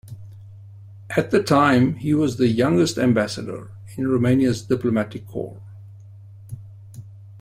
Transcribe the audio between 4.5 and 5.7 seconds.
diplomatic corps.